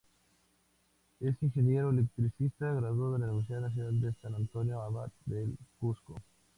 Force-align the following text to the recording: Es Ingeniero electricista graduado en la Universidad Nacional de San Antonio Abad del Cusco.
Es 1.19 1.35
Ingeniero 1.43 1.91
electricista 1.91 2.73
graduado 2.73 3.17
en 3.17 3.21
la 3.21 3.27
Universidad 3.27 3.61
Nacional 3.61 4.01
de 4.01 4.13
San 4.19 4.33
Antonio 4.33 4.81
Abad 4.81 5.11
del 5.27 5.55
Cusco. 5.79 6.19